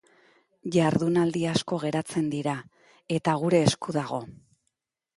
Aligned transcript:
Jardunaldi 0.75 1.43
asko 1.51 1.79
geratzen 1.85 2.33
dira, 2.33 2.57
eta 3.21 3.39
gure 3.45 3.65
esku 3.71 3.99
dago. 4.03 4.25